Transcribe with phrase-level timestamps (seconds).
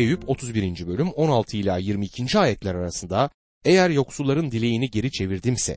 [0.00, 0.86] Eyüp 31.
[0.86, 2.38] bölüm 16 ila 22.
[2.38, 3.30] ayetler arasında
[3.64, 5.76] eğer yoksulların dileğini geri çevirdimse,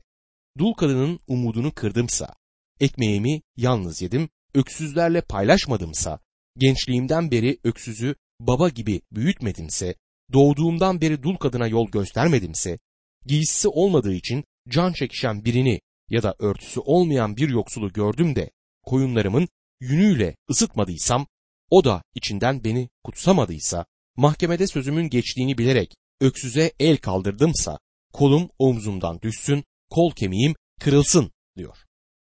[0.58, 2.34] dul kadının umudunu kırdımsa,
[2.80, 6.20] ekmeğimi yalnız yedim, öksüzlerle paylaşmadımsa,
[6.58, 9.94] gençliğimden beri öksüzü baba gibi büyütmedimse,
[10.32, 12.78] doğduğumdan beri dul kadına yol göstermedimse,
[13.26, 18.50] giysisi olmadığı için can çekişen birini ya da örtüsü olmayan bir yoksulu gördüm de
[18.84, 19.48] koyunlarımın
[19.80, 21.26] yünüyle ısıtmadıysam,
[21.70, 23.84] o da içinden beni kutsamadıysa,
[24.16, 27.78] mahkemede sözümün geçtiğini bilerek öksüze el kaldırdımsa,
[28.12, 31.76] kolum omzumdan düşsün, kol kemiğim kırılsın diyor.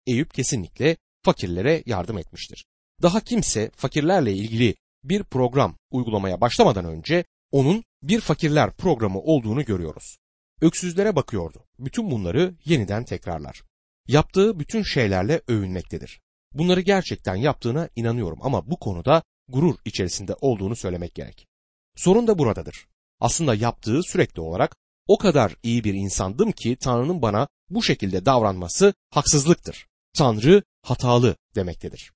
[0.08, 2.66] Eyüp kesinlikle fakirlere yardım etmiştir.
[3.02, 10.18] Daha kimse fakirlerle ilgili bir program uygulamaya başlamadan önce onun bir fakirler programı olduğunu görüyoruz.
[10.62, 11.66] Öksüzlere bakıyordu.
[11.80, 13.62] Bütün bunları yeniden tekrarlar.
[14.08, 16.22] Yaptığı bütün şeylerle övünmektedir.
[16.54, 21.48] Bunları gerçekten yaptığına inanıyorum ama bu konuda gurur içerisinde olduğunu söylemek gerek.
[21.96, 22.88] Sorun da buradadır.
[23.20, 24.76] Aslında yaptığı sürekli olarak
[25.08, 29.88] o kadar iyi bir insandım ki Tanrı'nın bana bu şekilde davranması haksızlıktır.
[30.18, 32.12] Tanrı hatalı demektedir.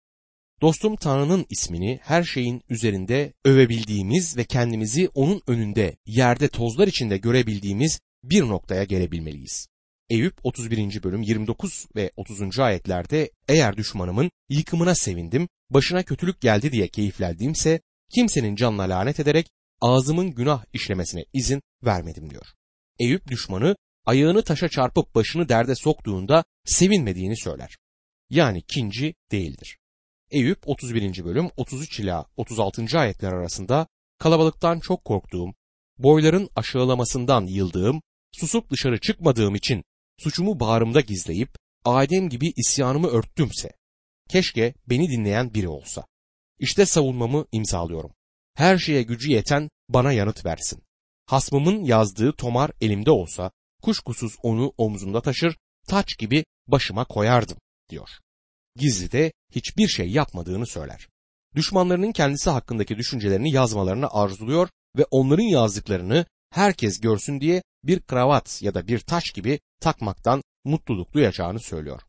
[0.62, 8.00] Dostum Tanrı'nın ismini her şeyin üzerinde övebildiğimiz ve kendimizi onun önünde yerde tozlar içinde görebildiğimiz
[8.24, 9.68] bir noktaya gelebilmeliyiz.
[10.10, 11.04] Eyüp 31.
[11.04, 12.60] bölüm 29 ve 30.
[12.60, 17.82] ayetlerde eğer düşmanımın yıkımına sevindim, başına kötülük geldi diye keyiflendiğimse
[18.16, 19.48] kimsenin canına lanet ederek
[19.82, 22.46] ağzımın günah işlemesine izin vermedim diyor.
[23.00, 23.76] Eyüp düşmanı
[24.06, 27.78] ayağını taşa çarpıp başını derde soktuğunda sevinmediğini söyler.
[28.30, 29.78] Yani kinci değildir.
[30.32, 31.26] Eyüp 31.
[31.26, 33.00] bölüm 33 ila 36.
[33.00, 33.88] ayetler arasında
[34.20, 35.54] kalabalıktan çok korktuğum,
[35.98, 39.84] boyların aşağılamasından yıldığım, susup dışarı çıkmadığım için
[40.18, 41.50] suçumu bağrımda gizleyip
[41.86, 43.72] Adem gibi isyanımı örttümse,
[44.30, 46.06] keşke beni dinleyen biri olsa.
[46.60, 48.12] İşte savunmamı imzalıyorum.
[48.58, 50.84] Her şeye gücü yeten bana yanıt versin.
[51.26, 57.58] Hasmımın yazdığı tomar elimde olsa, kuşkusuz onu omzumda taşır, taç gibi başıma koyardım,
[57.90, 58.10] diyor.
[58.76, 61.08] Gizlide hiçbir şey yapmadığını söyler.
[61.56, 68.74] Düşmanlarının kendisi hakkındaki düşüncelerini yazmalarını arzuluyor ve onların yazdıklarını herkes görsün diye bir kravat ya
[68.74, 72.02] da bir taş gibi takmaktan mutluluk duyacağını söylüyor.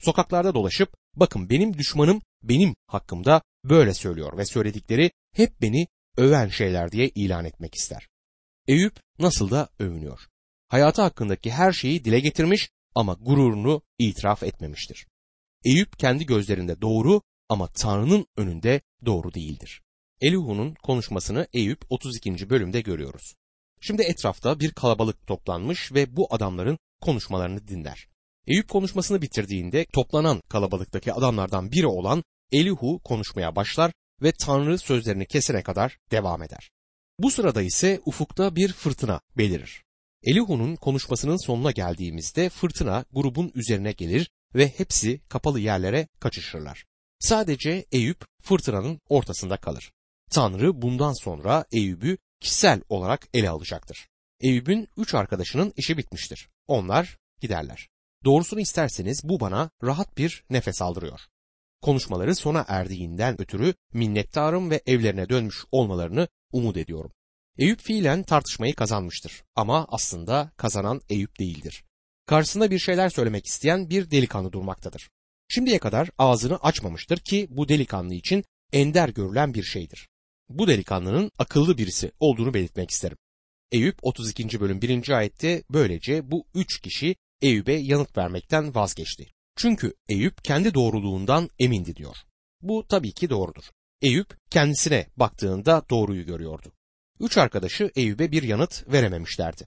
[0.00, 6.92] Sokaklarda dolaşıp bakın benim düşmanım benim hakkımda böyle söylüyor ve söyledikleri hep beni öven şeyler
[6.92, 8.08] diye ilan etmek ister.
[8.66, 10.20] Eyüp nasıl da övünüyor.
[10.68, 15.06] Hayatı hakkındaki her şeyi dile getirmiş ama gururunu itiraf etmemiştir.
[15.64, 19.82] Eyüp kendi gözlerinde doğru ama Tanrı'nın önünde doğru değildir.
[20.20, 22.50] Elihu'nun konuşmasını Eyüp 32.
[22.50, 23.34] bölümde görüyoruz.
[23.80, 28.08] Şimdi etrafta bir kalabalık toplanmış ve bu adamların konuşmalarını dinler.
[28.46, 35.62] Eyüp konuşmasını bitirdiğinde toplanan kalabalıktaki adamlardan biri olan Elihu konuşmaya başlar ve Tanrı sözlerini kesene
[35.62, 36.70] kadar devam eder.
[37.18, 39.84] Bu sırada ise ufukta bir fırtına belirir.
[40.22, 46.84] Elihu'nun konuşmasının sonuna geldiğimizde fırtına grubun üzerine gelir ve hepsi kapalı yerlere kaçışırlar.
[47.18, 49.92] Sadece Eyüp fırtınanın ortasında kalır.
[50.30, 54.08] Tanrı bundan sonra Eyüp'ü kişisel olarak ele alacaktır.
[54.40, 56.48] Eyüp'ün üç arkadaşının işi bitmiştir.
[56.66, 57.88] Onlar giderler.
[58.24, 61.20] Doğrusunu isterseniz bu bana rahat bir nefes aldırıyor.
[61.82, 67.12] Konuşmaları sona erdiğinden ötürü minnettarım ve evlerine dönmüş olmalarını umut ediyorum.
[67.58, 71.84] Eyüp fiilen tartışmayı kazanmıştır ama aslında kazanan Eyüp değildir.
[72.26, 75.10] Karşısında bir şeyler söylemek isteyen bir delikanlı durmaktadır.
[75.48, 80.08] Şimdiye kadar ağzını açmamıştır ki bu delikanlı için ender görülen bir şeydir.
[80.48, 83.16] Bu delikanlının akıllı birisi olduğunu belirtmek isterim.
[83.72, 84.60] Eyüp 32.
[84.60, 85.10] bölüm 1.
[85.10, 89.26] ayette böylece bu üç kişi Eyüp'e yanıt vermekten vazgeçti.
[89.60, 92.16] Çünkü Eyüp kendi doğruluğundan emindi diyor.
[92.60, 93.64] Bu tabii ki doğrudur.
[94.02, 96.72] Eyüp kendisine baktığında doğruyu görüyordu.
[97.20, 99.66] Üç arkadaşı Eyüp'e bir yanıt verememişlerdi.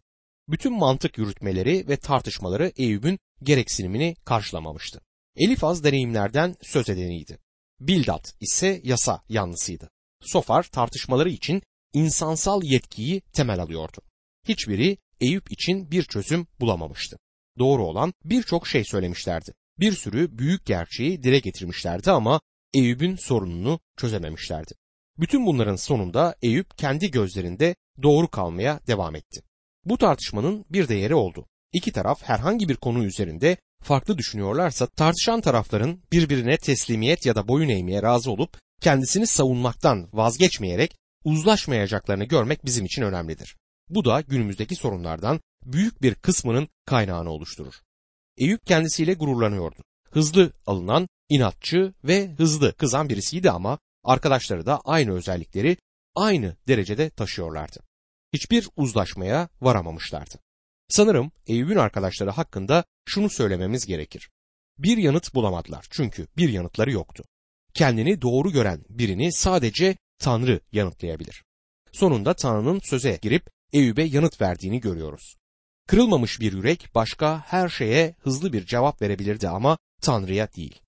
[0.49, 5.01] Bütün mantık yürütmeleri ve tartışmaları Eyüp'ün gereksinimini karşılamamıştı.
[5.35, 7.37] Elifaz deneyimlerden söz edeniydi.
[7.79, 9.89] Bildat ise yasa yanlısıydı.
[10.21, 11.61] Sofar tartışmaları için
[11.93, 14.01] insansal yetkiyi temel alıyordu.
[14.47, 17.17] Hiçbiri Eyüp için bir çözüm bulamamıştı.
[17.59, 19.53] Doğru olan birçok şey söylemişlerdi.
[19.81, 22.41] Bir sürü büyük gerçeği dile getirmişlerdi ama
[22.73, 24.73] Eyüp'ün sorununu çözememişlerdi.
[25.19, 29.41] Bütün bunların sonunda Eyüp kendi gözlerinde doğru kalmaya devam etti.
[29.85, 31.45] Bu tartışmanın bir değeri oldu.
[31.73, 37.69] İki taraf herhangi bir konu üzerinde farklı düşünüyorlarsa tartışan tarafların birbirine teslimiyet ya da boyun
[37.69, 43.55] eğmeye razı olup kendisini savunmaktan vazgeçmeyerek uzlaşmayacaklarını görmek bizim için önemlidir.
[43.89, 47.73] Bu da günümüzdeki sorunlardan büyük bir kısmının kaynağını oluşturur.
[48.37, 49.83] Eyüp kendisiyle gururlanıyordu.
[50.09, 55.77] Hızlı alınan, inatçı ve hızlı kızan birisiydi ama arkadaşları da aynı özellikleri
[56.15, 57.79] aynı derecede taşıyorlardı.
[58.33, 60.35] Hiçbir uzlaşmaya varamamışlardı.
[60.89, 64.29] Sanırım Eyüp'ün arkadaşları hakkında şunu söylememiz gerekir.
[64.77, 67.23] Bir yanıt bulamadılar çünkü bir yanıtları yoktu.
[67.73, 71.43] Kendini doğru gören birini sadece Tanrı yanıtlayabilir.
[71.91, 75.37] Sonunda Tanrı'nın söze girip Eyüp'e yanıt verdiğini görüyoruz.
[75.91, 80.79] Kırılmamış bir yürek başka her şeye hızlı bir cevap verebilirdi ama Tanrı'ya değil.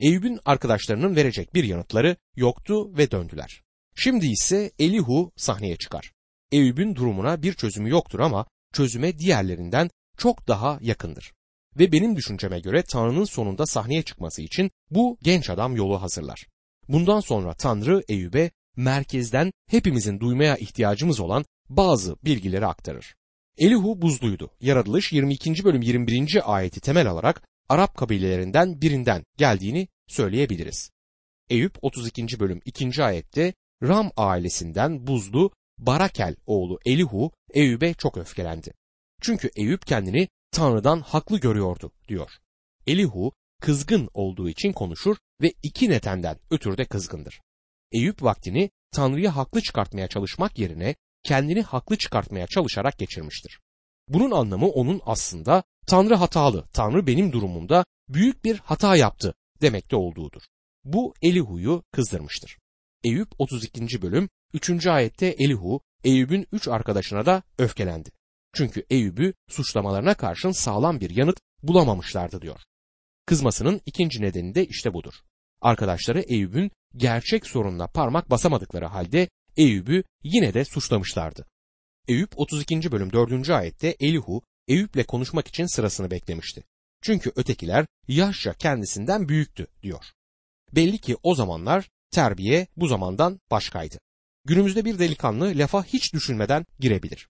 [0.00, 3.62] Eyüp'ün arkadaşlarının verecek bir yanıtları yoktu ve döndüler.
[3.94, 6.12] Şimdi ise Elihu sahneye çıkar.
[6.52, 11.32] Eyüp'ün durumuna bir çözümü yoktur ama çözüme diğerlerinden çok daha yakındır.
[11.78, 16.46] Ve benim düşünceme göre Tanrı'nın sonunda sahneye çıkması için bu genç adam yolu hazırlar.
[16.88, 23.14] Bundan sonra Tanrı Eyüp'e merkezden hepimizin duymaya ihtiyacımız olan bazı bilgileri aktarır.
[23.58, 24.50] Elihu buzluydu.
[24.60, 25.64] Yaratılış 22.
[25.64, 26.56] bölüm 21.
[26.56, 30.90] ayeti temel alarak Arap kabilelerinden birinden geldiğini söyleyebiliriz.
[31.50, 32.40] Eyüp 32.
[32.40, 33.04] bölüm 2.
[33.04, 38.72] ayette Ram ailesinden buzlu Barakel oğlu Elihu Eyüp'e çok öfkelendi.
[39.20, 42.30] Çünkü Eyüp kendini Tanrı'dan haklı görüyordu diyor.
[42.86, 47.40] Elihu kızgın olduğu için konuşur ve iki nedenden ötürü de kızgındır.
[47.92, 50.94] Eyüp vaktini Tanrı'yı haklı çıkartmaya çalışmak yerine
[51.26, 53.60] kendini haklı çıkartmaya çalışarak geçirmiştir.
[54.08, 60.42] Bunun anlamı onun aslında Tanrı hatalı, Tanrı benim durumumda büyük bir hata yaptı demekte olduğudur.
[60.84, 62.58] Bu Elihu'yu kızdırmıştır.
[63.04, 64.02] Eyüp 32.
[64.02, 64.86] bölüm 3.
[64.86, 68.10] ayette Elihu Eyüp'ün üç arkadaşına da öfkelendi.
[68.54, 72.60] Çünkü Eyüp'ü suçlamalarına karşın sağlam bir yanıt bulamamışlardı diyor.
[73.26, 75.14] Kızmasının ikinci nedeni de işte budur.
[75.60, 81.46] Arkadaşları Eyüp'ün gerçek sorununa parmak basamadıkları halde Eyüp'ü yine de suçlamışlardı.
[82.08, 82.92] Eyüp 32.
[82.92, 83.50] bölüm 4.
[83.50, 86.64] ayette Elihu Eyüp'le konuşmak için sırasını beklemişti.
[87.02, 90.04] Çünkü ötekiler yaşça kendisinden büyüktü diyor.
[90.72, 93.98] Belli ki o zamanlar terbiye bu zamandan başkaydı.
[94.44, 97.28] Günümüzde bir delikanlı lafa hiç düşünmeden girebilir.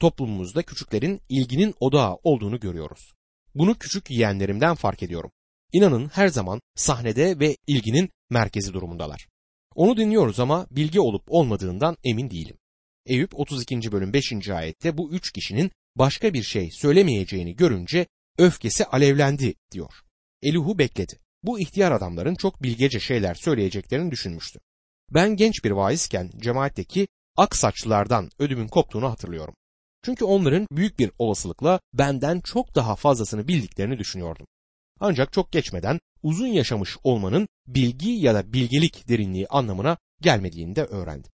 [0.00, 3.14] Toplumumuzda küçüklerin ilginin odağı olduğunu görüyoruz.
[3.54, 5.30] Bunu küçük yeğenlerimden fark ediyorum.
[5.72, 9.26] İnanın her zaman sahnede ve ilginin merkezi durumundalar.
[9.78, 12.56] Onu dinliyoruz ama bilgi olup olmadığından emin değilim.
[13.06, 13.92] Eyüp 32.
[13.92, 14.48] bölüm 5.
[14.48, 18.06] ayette bu üç kişinin başka bir şey söylemeyeceğini görünce
[18.38, 19.92] öfkesi alevlendi diyor.
[20.42, 21.18] Elihu bekledi.
[21.42, 24.60] Bu ihtiyar adamların çok bilgece şeyler söyleyeceklerini düşünmüştü.
[25.14, 29.54] Ben genç bir vaizken cemaatteki ak saçlılardan ödümün koptuğunu hatırlıyorum.
[30.04, 34.46] Çünkü onların büyük bir olasılıkla benden çok daha fazlasını bildiklerini düşünüyordum.
[35.00, 41.30] Ancak çok geçmeden uzun yaşamış olmanın bilgi ya da bilgelik derinliği anlamına gelmediğini de öğrendim.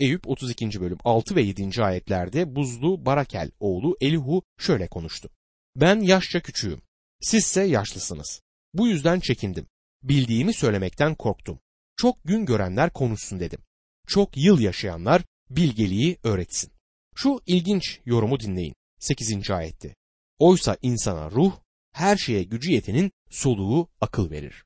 [0.00, 0.80] Eyüp 32.
[0.80, 1.82] bölüm 6 ve 7.
[1.82, 5.30] ayetlerde buzlu Barakel oğlu Elihu şöyle konuştu.
[5.76, 6.82] Ben yaşça küçüğüm.
[7.20, 8.42] Sizse yaşlısınız.
[8.74, 9.66] Bu yüzden çekindim.
[10.02, 11.60] Bildiğimi söylemekten korktum.
[11.96, 13.60] Çok gün görenler konuşsun dedim.
[14.06, 16.72] Çok yıl yaşayanlar bilgeliği öğretsin.
[17.14, 18.74] Şu ilginç yorumu dinleyin.
[19.00, 19.50] 8.
[19.50, 19.94] ayette.
[20.38, 21.52] Oysa insana ruh,
[21.92, 24.64] her şeye gücü yetenin soluğu akıl verir.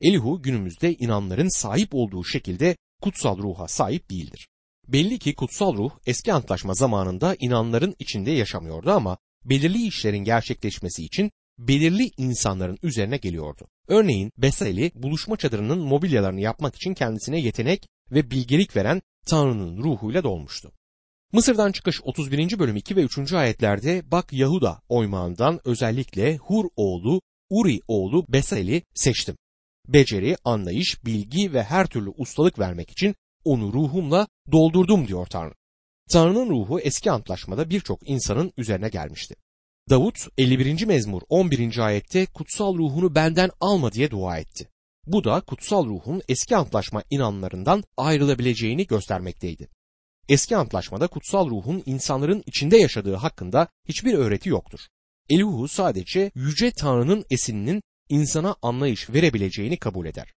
[0.00, 4.48] Elihu günümüzde inanların sahip olduğu şekilde kutsal ruha sahip değildir.
[4.88, 11.30] Belli ki kutsal ruh eski antlaşma zamanında inanların içinde yaşamıyordu ama belirli işlerin gerçekleşmesi için
[11.58, 13.68] belirli insanların üzerine geliyordu.
[13.88, 20.72] Örneğin Besaleli buluşma çadırının mobilyalarını yapmak için kendisine yetenek ve bilgelik veren Tanrı'nın ruhuyla dolmuştu.
[21.32, 22.58] Mısır'dan çıkış 31.
[22.58, 23.32] bölüm 2 ve 3.
[23.32, 29.36] ayetlerde bak Yahuda oymağından özellikle Hur oğlu Uri oğlu Besaleli seçtim.
[29.88, 33.14] Beceri, anlayış, bilgi ve her türlü ustalık vermek için
[33.44, 35.54] onu ruhumla doldurdum diyor Tanrı.
[36.10, 39.34] Tanrı'nın ruhu eski antlaşmada birçok insanın üzerine gelmişti.
[39.90, 40.86] Davut 51.
[40.86, 41.78] mezmur 11.
[41.78, 44.68] ayette kutsal ruhunu benden alma diye dua etti.
[45.06, 49.68] Bu da kutsal ruhun eski antlaşma inanlarından ayrılabileceğini göstermekteydi.
[50.28, 54.80] Eski antlaşmada kutsal ruhun insanların içinde yaşadığı hakkında hiçbir öğreti yoktur.
[55.30, 60.34] Elihu sadece yüce Tanrı'nın esininin insana anlayış verebileceğini kabul eder.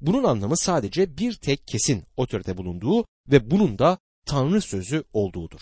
[0.00, 5.60] Bunun anlamı sadece bir tek kesin otorite bulunduğu ve bunun da Tanrı sözü olduğudur.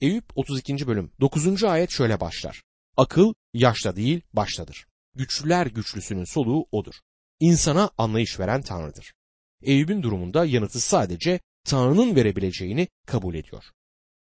[0.00, 0.86] Eyüp 32.
[0.86, 1.64] bölüm 9.
[1.64, 2.62] ayet şöyle başlar.
[2.96, 4.86] Akıl yaşta değil baştadır.
[5.14, 6.94] Güçlüler güçlüsünün soluğu odur.
[7.40, 9.14] İnsana anlayış veren Tanrı'dır.
[9.62, 13.64] Eyüp'ün durumunda yanıtı sadece Tanrı'nın verebileceğini kabul ediyor.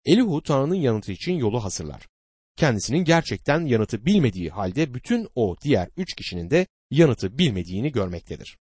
[0.04, 2.08] Elihu Tanrı'nın yanıtı için yolu hazırlar.
[2.56, 8.58] Kendisinin gerçekten yanıtı bilmediği halde bütün o diğer üç kişinin de yanıtı bilmediğini görmektedir.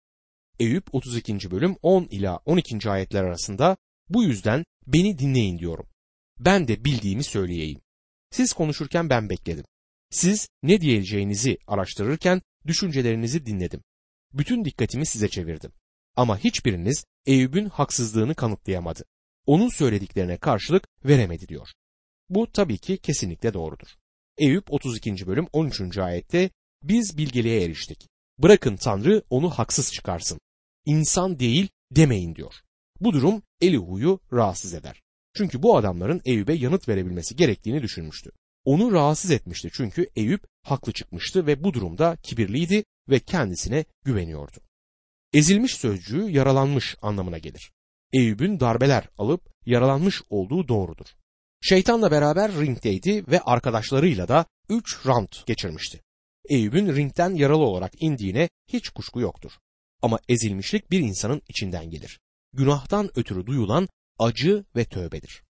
[0.59, 1.51] Eyüp 32.
[1.51, 2.89] bölüm 10 ila 12.
[2.89, 3.77] ayetler arasında
[4.09, 5.87] bu yüzden beni dinleyin diyorum.
[6.39, 7.81] Ben de bildiğimi söyleyeyim.
[8.31, 9.65] Siz konuşurken ben bekledim.
[10.09, 13.81] Siz ne diyeceğinizi araştırırken düşüncelerinizi dinledim.
[14.33, 15.71] Bütün dikkatimi size çevirdim.
[16.17, 19.03] Ama hiçbiriniz Eyüp'ün haksızlığını kanıtlayamadı.
[19.45, 21.67] onun söylediklerine karşılık veremedi diyor.
[22.29, 23.87] Bu tabii ki kesinlikle doğrudur.
[24.37, 25.27] Eyüp 32.
[25.27, 25.97] bölüm 13.
[25.97, 26.49] ayette
[26.83, 28.07] biz bilgeliğe eriştik.
[28.39, 30.39] Bırakın Tanrı onu haksız çıkarsın.
[30.85, 32.53] İnsan değil demeyin diyor.
[32.99, 35.01] Bu durum Elihu'yu rahatsız eder.
[35.37, 38.31] Çünkü bu adamların Eyüp'e yanıt verebilmesi gerektiğini düşünmüştü.
[38.65, 44.66] Onu rahatsız etmişti çünkü Eyüp haklı çıkmıştı ve bu durumda kibirliydi ve kendisine güveniyordu.
[45.33, 47.71] Ezilmiş sözcüğü yaralanmış anlamına gelir.
[48.13, 51.05] Eyüp'ün darbeler alıp yaralanmış olduğu doğrudur.
[51.61, 56.01] Şeytanla beraber ringdeydi ve arkadaşlarıyla da 3 round geçirmişti.
[56.49, 59.51] Eyüp'ün ringden yaralı olarak indiğine hiç kuşku yoktur.
[60.01, 62.19] Ama ezilmişlik bir insanın içinden gelir.
[62.53, 63.87] Günahtan ötürü duyulan
[64.19, 65.43] acı ve tövbedir.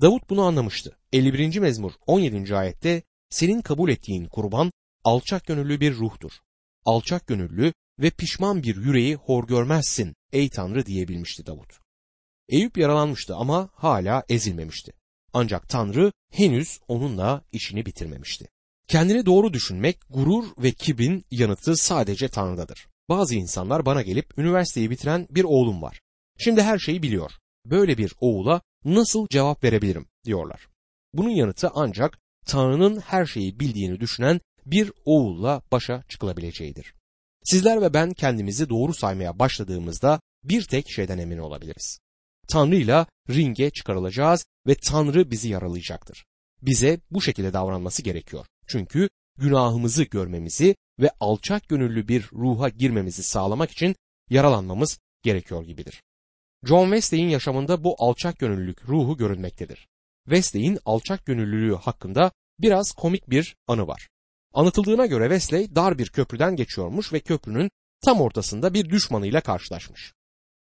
[0.00, 0.98] Davut bunu anlamıştı.
[1.12, 1.58] 51.
[1.58, 2.56] mezmur 17.
[2.56, 4.72] ayette senin kabul ettiğin kurban
[5.04, 6.32] alçak gönüllü bir ruhtur.
[6.84, 11.80] Alçak gönüllü ve pişman bir yüreği hor görmezsin ey Tanrı diyebilmişti Davut.
[12.48, 14.92] Eyüp yaralanmıştı ama hala ezilmemişti.
[15.32, 18.48] Ancak Tanrı henüz onunla işini bitirmemişti.
[18.88, 22.88] Kendini doğru düşünmek, gurur ve kibrin yanıtı sadece Tanrı'dadır.
[23.08, 26.00] Bazı insanlar bana gelip üniversiteyi bitiren bir oğlum var.
[26.38, 27.32] Şimdi her şeyi biliyor.
[27.66, 30.68] Böyle bir oğula nasıl cevap verebilirim diyorlar.
[31.14, 36.94] Bunun yanıtı ancak Tanrı'nın her şeyi bildiğini düşünen bir oğulla başa çıkılabileceğidir.
[37.44, 41.98] Sizler ve ben kendimizi doğru saymaya başladığımızda bir tek şeyden emin olabiliriz.
[42.48, 46.24] Tanrı ile ringe çıkarılacağız ve Tanrı bizi yaralayacaktır.
[46.62, 48.46] Bize bu şekilde davranması gerekiyor.
[48.66, 49.08] Çünkü
[49.38, 53.96] günahımızı görmemizi ve alçak gönüllü bir ruha girmemizi sağlamak için
[54.30, 56.02] yaralanmamız gerekiyor gibidir.
[56.66, 59.88] John Wesley'in yaşamında bu alçak gönüllülük ruhu görünmektedir.
[60.24, 64.08] Wesley'in alçak gönüllülüğü hakkında biraz komik bir anı var.
[64.54, 67.70] Anlatıldığına göre Wesley dar bir köprüden geçiyormuş ve köprünün
[68.04, 70.12] tam ortasında bir düşmanıyla karşılaşmış.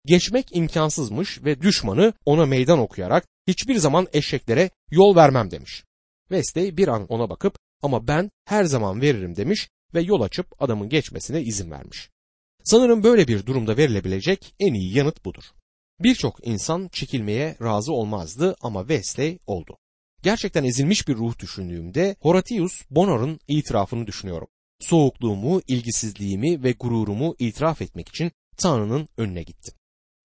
[0.07, 5.85] Geçmek imkansızmış ve düşmanı ona meydan okuyarak hiçbir zaman eşeklere yol vermem demiş.
[6.29, 10.89] Wesley bir an ona bakıp ama ben her zaman veririm demiş ve yol açıp adamın
[10.89, 12.11] geçmesine izin vermiş.
[12.65, 15.45] Sanırım böyle bir durumda verilebilecek en iyi yanıt budur.
[16.01, 19.77] Birçok insan çekilmeye razı olmazdı ama Wesley oldu.
[20.23, 24.49] Gerçekten ezilmiş bir ruh düşündüğümde Horatius Bonor'un itirafını düşünüyorum.
[24.81, 29.75] Soğukluğumu, ilgisizliğimi ve gururumu itiraf etmek için Tanrı'nın önüne gittim.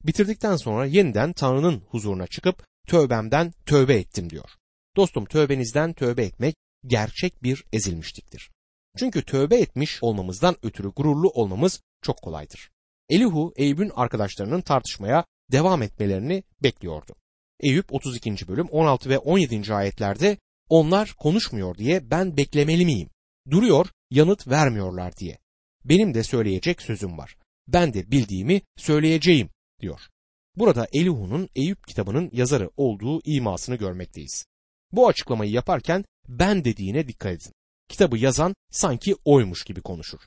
[0.04, 4.50] Bitirdikten sonra yeniden Tanrı'nın huzuruna çıkıp tövbemden tövbe ettim diyor.
[4.96, 8.52] Dostum tövbenizden tövbe etmek gerçek bir ezilmişliktir.
[8.98, 12.70] Çünkü tövbe etmiş olmamızdan ötürü gururlu olmamız çok kolaydır.
[13.10, 17.16] Elihu Eyüp'ün arkadaşlarının tartışmaya devam etmelerini bekliyordu.
[17.60, 18.48] Eyüp 32.
[18.48, 19.74] bölüm 16 ve 17.
[19.74, 20.38] ayetlerde
[20.70, 23.10] onlar konuşmuyor diye ben beklemeli miyim?
[23.52, 25.38] Duruyor yanıt vermiyorlar diye.
[25.86, 27.38] Benim de söyleyecek sözüm var.
[27.68, 29.50] Ben de bildiğimi söyleyeceğim
[29.82, 30.02] diyor.
[30.56, 34.46] Burada Elihu'nun Eyüp kitabının yazarı olduğu imasını görmekteyiz.
[34.92, 37.54] Bu açıklamayı yaparken ben dediğine dikkat edin.
[37.90, 40.20] Kitabı yazan sanki oymuş gibi konuşur.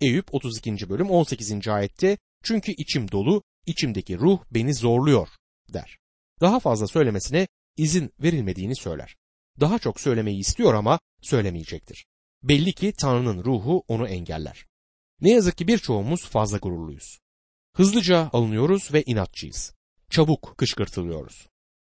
[0.00, 0.88] Eyüp 32.
[0.88, 1.68] bölüm 18.
[1.68, 5.28] ayette çünkü içim dolu, içimdeki ruh beni zorluyor
[5.72, 6.01] der.
[6.42, 9.16] Daha fazla söylemesine izin verilmediğini söyler.
[9.60, 12.06] Daha çok söylemeyi istiyor ama söylemeyecektir.
[12.42, 14.66] Belli ki Tanrı'nın ruhu onu engeller.
[15.20, 17.18] Ne yazık ki birçoğumuz fazla gururluyuz.
[17.76, 19.74] Hızlıca alınıyoruz ve inatçıyız.
[20.10, 21.48] Çabuk kışkırtılıyoruz.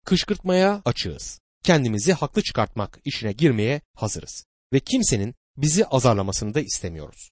[0.05, 1.41] Kışkırtmaya açığız.
[1.63, 4.45] Kendimizi haklı çıkartmak işine girmeye hazırız.
[4.73, 7.31] Ve kimsenin bizi azarlamasını da istemiyoruz.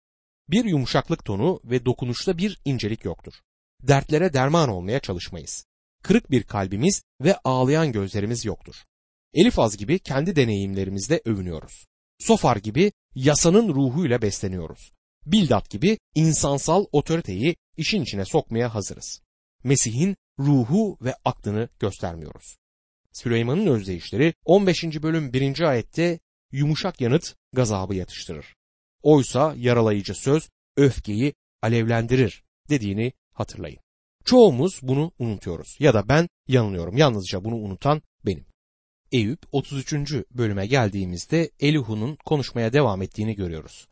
[0.49, 3.33] Bir yumuşaklık tonu ve dokunuşta bir incelik yoktur.
[3.83, 5.67] Dertlere derman olmaya çalışmayız.
[6.07, 8.75] Kırık bir kalbimiz ve ağlayan gözlerimiz yoktur.
[9.35, 11.87] Elifaz gibi kendi deneyimlerimizle övünüyoruz.
[12.19, 14.93] Sofar gibi yasanın ruhuyla besleniyoruz.
[15.25, 19.21] Bildat gibi insansal otoriteyi işin içine sokmaya hazırız.
[19.65, 22.57] Mesih'in ruhu ve aklını göstermiyoruz.
[23.13, 24.85] Süleyman'ın özdeyişleri 15.
[24.85, 25.61] bölüm 1.
[25.61, 26.19] ayette
[26.53, 28.55] yumuşak yanıt gazabı yatıştırır.
[29.03, 33.86] Oysa yaralayıcı söz öfkeyi alevlendirir dediğini hatırlayın.
[34.27, 36.97] Çoğumuz bunu unutuyoruz ya da ben yanılıyorum.
[36.97, 38.47] Yalnızca bunu unutan benim.
[39.13, 40.13] Eyüp 33.
[40.31, 43.89] bölüme geldiğimizde Elihu'nun konuşmaya devam ettiğini görüyoruz.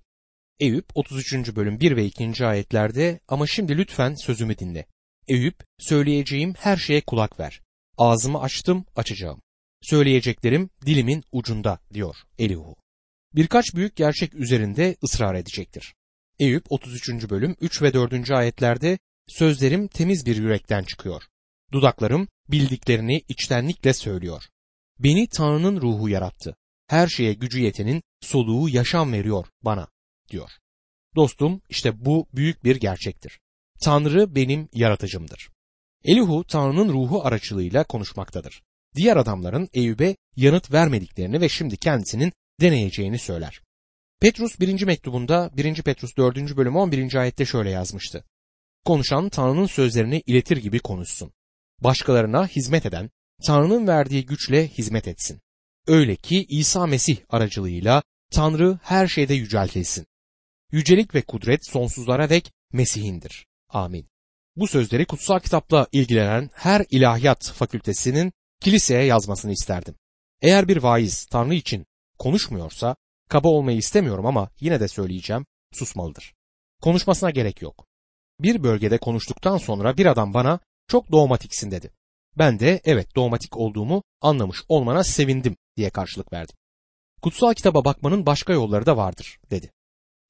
[0.60, 1.56] Eyüp 33.
[1.56, 2.46] bölüm 1 ve 2.
[2.46, 4.86] ayetlerde ama şimdi lütfen sözümü dinle.
[5.28, 7.62] Eyüp söyleyeceğim her şeye kulak ver.
[7.98, 9.42] Ağzımı açtım açacağım.
[9.82, 12.76] Söyleyeceklerim dilimin ucunda diyor Elihu.
[13.34, 15.94] Birkaç büyük gerçek üzerinde ısrar edecektir.
[16.38, 17.30] Eyüp 33.
[17.30, 18.30] bölüm 3 ve 4.
[18.30, 21.22] ayetlerde sözlerim temiz bir yürekten çıkıyor.
[21.72, 24.44] Dudaklarım bildiklerini içtenlikle söylüyor.
[24.98, 26.56] Beni Tanrı'nın ruhu yarattı.
[26.86, 29.88] Her şeye gücü yetenin soluğu yaşam veriyor bana
[30.30, 30.50] diyor.
[31.16, 33.40] Dostum işte bu büyük bir gerçektir.
[33.80, 35.48] Tanrı benim yaratıcımdır.
[36.04, 38.62] Elihu Tanrı'nın ruhu aracılığıyla konuşmaktadır.
[38.96, 43.60] Diğer adamların Eyüp'e yanıt vermediklerini ve şimdi kendisinin deneyeceğini söyler.
[44.20, 44.82] Petrus 1.
[44.82, 45.82] mektubunda 1.
[45.82, 46.56] Petrus 4.
[46.56, 47.14] bölüm 11.
[47.14, 48.24] ayette şöyle yazmıştı.
[48.84, 51.32] Konuşan Tanrı'nın sözlerini iletir gibi konuşsun.
[51.80, 53.10] Başkalarına hizmet eden
[53.46, 55.40] Tanrı'nın verdiği güçle hizmet etsin.
[55.86, 60.06] Öyle ki İsa Mesih aracılığıyla Tanrı her şeyde yüceltilsin.
[60.72, 63.46] Yücelik ve kudret sonsuzlara dek Mesih'indir.
[63.68, 64.08] Amin.
[64.56, 69.94] Bu sözleri kutsal kitapla ilgilenen her ilahiyat fakültesinin kiliseye yazmasını isterdim.
[70.42, 71.86] Eğer bir vaiz Tanrı için
[72.18, 72.96] konuşmuyorsa,
[73.28, 76.34] kaba olmayı istemiyorum ama yine de söyleyeceğim, susmalıdır.
[76.82, 77.86] Konuşmasına gerek yok.
[78.40, 81.90] Bir bölgede konuştuktan sonra bir adam bana çok doğmatiksin dedi.
[82.38, 86.56] Ben de evet doğmatik olduğumu anlamış olmana sevindim diye karşılık verdim.
[87.22, 89.72] Kutsal kitaba bakmanın başka yolları da vardır dedi.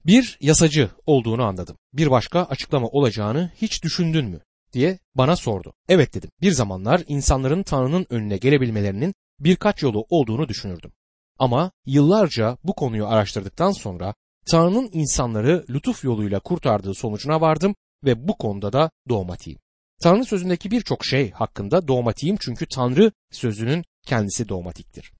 [0.06, 1.76] Bir yasacı olduğunu anladım.
[1.92, 4.40] Bir başka açıklama olacağını hiç düşündün mü?
[4.74, 5.74] diye bana sordu.
[5.88, 6.30] Evet dedim.
[6.40, 10.92] Bir zamanlar insanların Tanrı'nın önüne gelebilmelerinin birkaç yolu olduğunu düşünürdüm.
[11.38, 14.14] Ama yıllarca bu konuyu araştırdıktan sonra
[14.46, 19.58] Tanrı'nın insanları lütuf yoluyla kurtardığı sonucuna vardım ve bu konuda da doğmatiyim.
[20.02, 25.12] Tanrı sözündeki birçok şey hakkında doğmatiyim çünkü Tanrı sözünün kendisi doğmatiktir.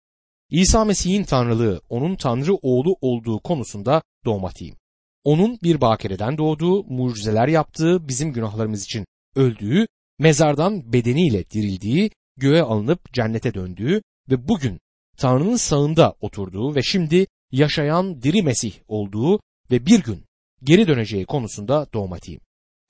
[0.50, 4.76] İsa Mesih'in tanrılığı, onun Tanrı oğlu olduğu konusunda doğmatiyim.
[5.24, 9.86] Onun bir bakereden doğduğu, mucizeler yaptığı, bizim günahlarımız için öldüğü,
[10.18, 14.80] mezardan bedeniyle dirildiği, göğe alınıp cennete döndüğü ve bugün
[15.16, 20.24] Tanrı'nın sağında oturduğu ve şimdi yaşayan diri Mesih olduğu ve bir gün
[20.62, 22.40] geri döneceği konusunda doğmatiyim.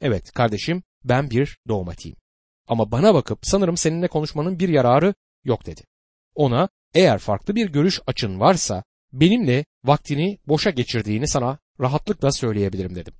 [0.01, 2.17] Evet kardeşim ben bir doğmatiyim.
[2.69, 5.83] Ama bana bakıp sanırım seninle konuşmanın bir yararı yok dedi.
[6.35, 13.15] Ona eğer farklı bir görüş açın varsa benimle vaktini boşa geçirdiğini sana rahatlıkla söyleyebilirim dedim.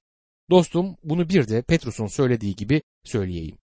[0.51, 3.59] Dostum bunu bir de Petrus'un söylediği gibi söyleyeyim.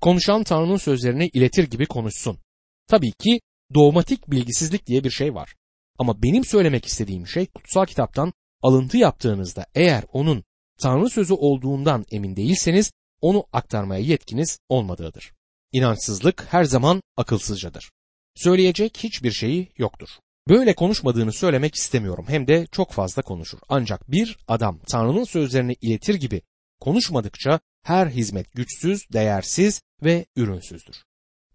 [0.00, 2.38] Konuşan Tanrı'nın sözlerini iletir gibi konuşsun.
[2.86, 3.40] Tabii ki
[3.74, 5.54] doğmatik bilgisizlik diye bir şey var.
[5.98, 10.44] Ama benim söylemek istediğim şey kutsal kitaptan alıntı yaptığınızda eğer onun
[10.78, 15.32] Tanrı sözü olduğundan emin değilseniz onu aktarmaya yetkiniz olmadığıdır.
[15.72, 17.90] İnançsızlık her zaman akılsızcadır.
[18.34, 20.08] Söyleyecek hiçbir şeyi yoktur.
[20.48, 23.58] Böyle konuşmadığını söylemek istemiyorum hem de çok fazla konuşur.
[23.68, 26.42] Ancak bir adam Tanrı'nın sözlerini iletir gibi
[26.80, 31.04] konuşmadıkça her hizmet güçsüz, değersiz ve ürünsüzdür.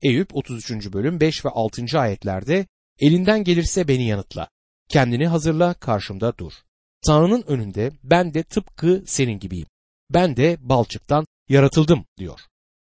[0.02, 0.94] Eyüp 33.
[0.94, 2.00] bölüm 5 ve 6.
[2.00, 2.68] ayetlerde
[3.00, 4.50] elinden gelirse beni yanıtla.
[4.90, 6.54] Kendini hazırla karşımda dur.
[7.06, 9.68] Tanrı'nın önünde ben de tıpkı senin gibiyim.
[10.10, 12.40] Ben de balçıktan yaratıldım diyor.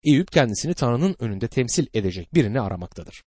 [0.04, 3.22] Eyüp kendisini Tanrı'nın önünde temsil edecek birini aramaktadır.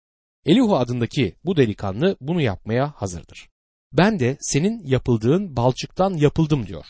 [0.45, 3.49] Elihu adındaki bu delikanlı bunu yapmaya hazırdır.
[3.93, 6.85] Ben de senin yapıldığın balçıktan yapıldım diyor.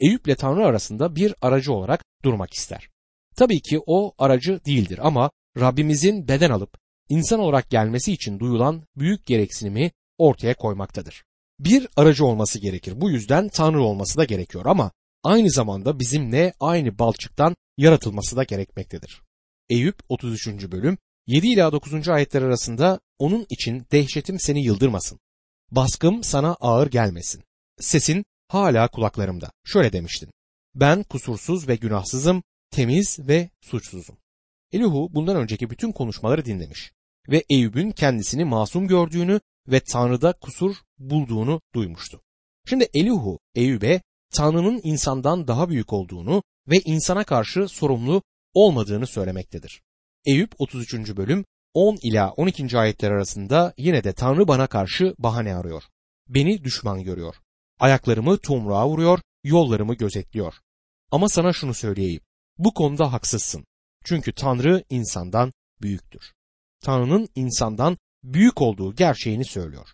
[0.00, 2.88] Eyüp ile Tanrı arasında bir aracı olarak durmak ister.
[3.36, 9.26] Tabii ki o aracı değildir ama Rabbimizin beden alıp insan olarak gelmesi için duyulan büyük
[9.26, 11.24] gereksinimi ortaya koymaktadır.
[11.64, 13.00] Bir aracı olması gerekir.
[13.00, 19.22] Bu yüzden Tanrı olması da gerekiyor ama aynı zamanda bizimle aynı balçıktan yaratılması da gerekmektedir.
[19.68, 20.48] Eyüp 33.
[20.48, 22.08] bölüm 7 ila 9.
[22.08, 25.18] ayetler arasında onun için dehşetim seni yıldırmasın.
[25.70, 27.42] Baskım sana ağır gelmesin.
[27.80, 29.50] Sesin hala kulaklarımda.
[29.64, 30.30] Şöyle demiştin.
[30.74, 34.16] Ben kusursuz ve günahsızım, temiz ve suçsuzum.
[34.72, 36.92] Elihu bundan önceki bütün konuşmaları dinlemiş
[37.28, 42.22] ve Eyüp'ün kendisini masum gördüğünü ve Tanrı'da kusur bulduğunu duymuştu.
[42.66, 48.22] Şimdi Elihu Eyüp'e Tanrı'nın insandan daha büyük olduğunu ve insana karşı sorumlu
[48.54, 49.82] olmadığını söylemektedir.
[50.24, 51.16] Eyüp 33.
[51.16, 51.44] bölüm
[51.74, 52.78] 10 ila 12.
[52.78, 55.82] ayetler arasında yine de Tanrı bana karşı bahane arıyor.
[56.28, 57.34] Beni düşman görüyor.
[57.80, 60.54] Ayaklarımı tomruğa vuruyor, yollarımı gözetliyor.
[61.10, 62.20] Ama sana şunu söyleyeyim.
[62.58, 63.64] Bu konuda haksızsın.
[64.04, 66.32] Çünkü Tanrı insandan büyüktür.
[66.80, 69.88] Tanrı'nın insandan büyük olduğu gerçeğini söylüyor.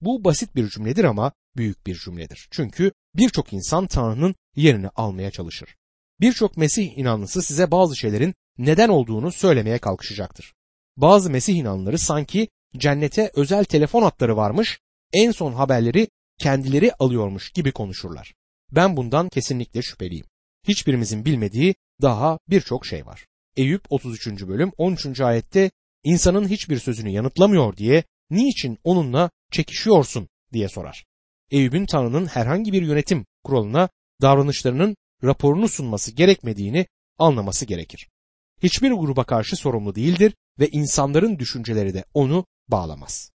[0.00, 2.48] Bu basit bir cümledir ama büyük bir cümledir.
[2.50, 5.76] Çünkü birçok insan Tanrı'nın yerini almaya çalışır.
[6.20, 10.54] Birçok Mesih inanlısı size bazı şeylerin neden olduğunu söylemeye kalkışacaktır.
[10.96, 14.80] Bazı Mesih inanları sanki cennete özel telefon hatları varmış,
[15.12, 16.08] en son haberleri
[16.38, 18.34] kendileri alıyormuş gibi konuşurlar.
[18.72, 20.26] Ben bundan kesinlikle şüpheliyim.
[20.68, 23.26] Hiçbirimizin bilmediği daha birçok şey var.
[23.56, 24.26] Eyüp 33.
[24.26, 25.20] bölüm 13.
[25.20, 25.70] ayette
[26.04, 31.04] insanın hiçbir sözünü yanıtlamıyor diye niçin onunla çekişiyorsun diye sorar.
[31.50, 33.88] Eyüp'ün Tanrı'nın herhangi bir yönetim kuralına
[34.22, 36.86] davranışlarının raporunu sunması gerekmediğini
[37.18, 38.08] anlaması gerekir.
[38.62, 43.30] Hiçbir gruba karşı sorumlu değildir ve insanların düşünceleri de onu bağlamaz.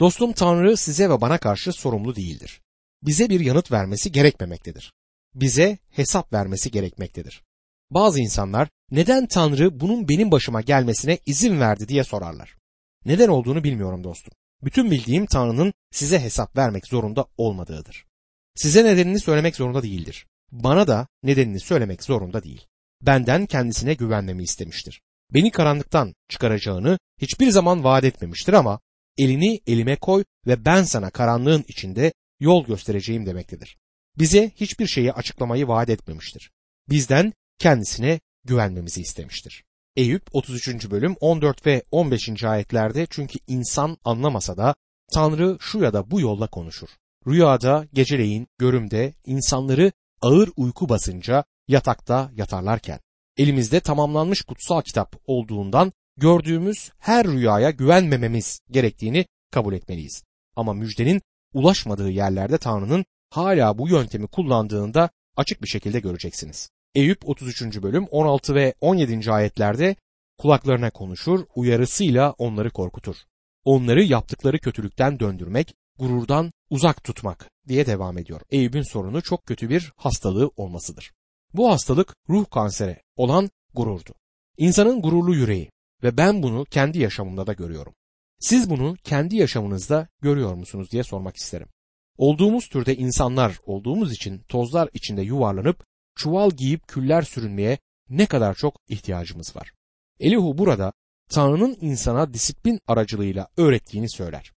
[0.00, 2.60] Dostum Tanrı size ve bana karşı sorumlu değildir.
[3.02, 4.92] Bize bir yanıt vermesi gerekmemektedir.
[5.34, 7.42] Bize hesap vermesi gerekmektedir.
[7.90, 12.56] Bazı insanlar neden Tanrı bunun benim başıma gelmesine izin verdi diye sorarlar.
[13.04, 14.32] Neden olduğunu bilmiyorum dostum.
[14.62, 18.06] Bütün bildiğim Tanrı'nın size hesap vermek zorunda olmadığıdır.
[18.54, 20.26] Size nedenini söylemek zorunda değildir.
[20.52, 22.66] Bana da nedenini söylemek zorunda değil.
[23.02, 25.00] Benden kendisine güvenmemi istemiştir.
[25.34, 28.80] Beni karanlıktan çıkaracağını hiçbir zaman vaat etmemiştir ama
[29.18, 33.76] elini elime koy ve ben sana karanlığın içinde yol göstereceğim demektedir.
[34.18, 36.50] Bize hiçbir şeyi açıklamayı vaat etmemiştir.
[36.88, 39.64] Bizden kendisine güvenmemizi istemiştir.
[39.96, 40.90] Eyüp 33.
[40.90, 42.44] bölüm 14 ve 15.
[42.44, 44.74] ayetlerde çünkü insan anlamasa da
[45.12, 46.88] Tanrı şu ya da bu yolla konuşur.
[47.26, 53.00] Rüyada, geceleyin, görümde insanları ağır uyku basınca yatakta yatarlarken
[53.36, 60.24] elimizde tamamlanmış kutsal kitap olduğundan gördüğümüz her rüyaya güvenmememiz gerektiğini kabul etmeliyiz.
[60.56, 61.20] Ama müjdenin
[61.54, 66.70] ulaşmadığı yerlerde Tanrı'nın hala bu yöntemi kullandığında açık bir şekilde göreceksiniz.
[66.94, 67.82] Eyüp 33.
[67.82, 69.32] bölüm 16 ve 17.
[69.32, 69.96] ayetlerde
[70.38, 73.16] kulaklarına konuşur, uyarısıyla onları korkutur.
[73.64, 78.40] Onları yaptıkları kötülükten döndürmek, gururdan uzak tutmak diye devam ediyor.
[78.50, 81.12] Eyüp'ün sorunu çok kötü bir hastalığı olmasıdır.
[81.54, 84.14] Bu hastalık ruh kanseri olan gururdu.
[84.58, 85.70] İnsanın gururlu yüreği
[86.02, 87.94] ve ben bunu kendi yaşamımda da görüyorum.
[88.40, 91.68] Siz bunu kendi yaşamınızda görüyor musunuz diye sormak isterim.
[92.16, 97.78] Olduğumuz türde insanlar olduğumuz için tozlar içinde yuvarlanıp çuval giyip küller sürünmeye
[98.08, 99.72] ne kadar çok ihtiyacımız var.
[100.20, 100.92] Elihu burada
[101.30, 104.52] Tanrı'nın insana disiplin aracılığıyla öğrettiğini söyler.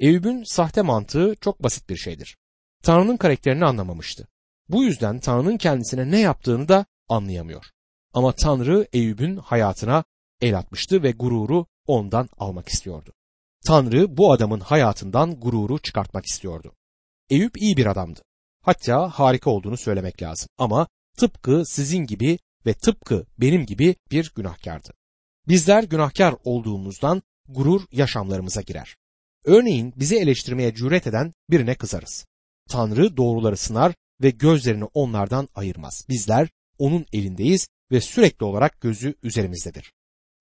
[0.00, 2.36] Eyüp'ün sahte mantığı çok basit bir şeydir.
[2.82, 4.28] Tanrı'nın karakterini anlamamıştı.
[4.68, 7.64] Bu yüzden Tanrı'nın kendisine ne yaptığını da anlayamıyor.
[8.12, 10.04] Ama Tanrı Eyüp'ün hayatına
[10.40, 13.12] el atmıştı ve gururu ondan almak istiyordu.
[13.66, 16.72] Tanrı bu adamın hayatından gururu çıkartmak istiyordu.
[17.30, 18.20] Eyüp iyi bir adamdı.
[18.68, 24.90] Hatta harika olduğunu söylemek lazım ama tıpkı sizin gibi ve tıpkı benim gibi bir günahkardı.
[25.48, 28.96] Bizler günahkar olduğumuzdan gurur yaşamlarımıza girer.
[29.44, 32.26] Örneğin bizi eleştirmeye cüret eden birine kızarız.
[32.68, 36.04] Tanrı doğruları sınar ve gözlerini onlardan ayırmaz.
[36.08, 39.92] Bizler onun elindeyiz ve sürekli olarak gözü üzerimizdedir.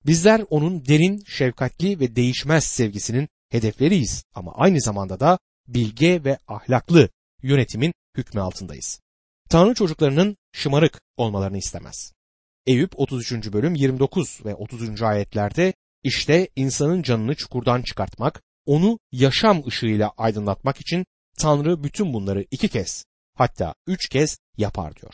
[0.05, 7.09] Bizler onun derin, şefkatli ve değişmez sevgisinin hedefleriyiz ama aynı zamanda da bilge ve ahlaklı
[7.43, 8.99] yönetimin hükmü altındayız.
[9.49, 12.13] Tanrı çocuklarının şımarık olmalarını istemez.
[12.65, 13.53] Eyüp 33.
[13.53, 15.01] bölüm 29 ve 30.
[15.01, 21.05] ayetlerde işte insanın canını çukurdan çıkartmak, onu yaşam ışığıyla aydınlatmak için
[21.37, 25.13] Tanrı bütün bunları iki kez hatta üç kez yapar diyor.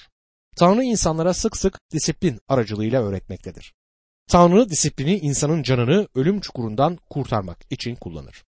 [0.55, 3.73] Tanrı insanlara sık sık disiplin aracılığıyla öğretmektedir.
[4.27, 8.41] Tanrı disiplini insanın canını ölüm çukurundan kurtarmak için kullanır.